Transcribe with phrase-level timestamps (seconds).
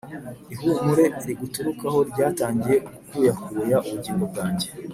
[0.53, 4.67] Ihumure riguturukaho ryatangiye gukuyakuya ubugingo bwanjye